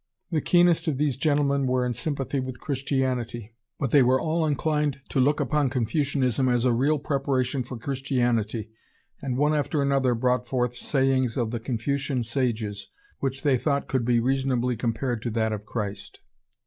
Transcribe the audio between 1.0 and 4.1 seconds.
gentlemen were in sympathy with Christianity, but they